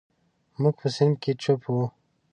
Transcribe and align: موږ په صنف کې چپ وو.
موږ 0.61 0.75
په 0.81 0.87
صنف 0.95 1.15
کې 1.21 1.31
چپ 1.41 1.61
وو. 1.73 1.85